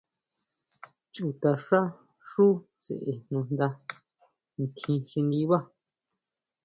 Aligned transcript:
Chutaxá 1.13 1.79
xú 2.29 2.45
sʼejnanda 2.83 3.67
nitjín 4.57 4.97
xi 5.09 5.19
ndibá. 5.27 5.57